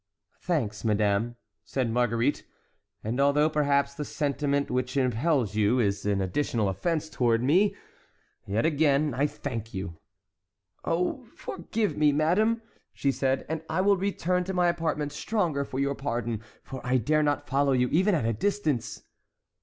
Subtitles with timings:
[0.41, 2.43] "Thanks, madame," said Marguerite;
[3.03, 9.13] "and although perhaps the sentiment which impels you is an additional offence toward me,—yet, again,
[9.13, 9.99] I thank you!"
[10.83, 15.77] "Oh, forgive me, madame!" she said, "and I will return to my apartments stronger for
[15.79, 19.03] your pardon, for I dare not follow you, even at a distance."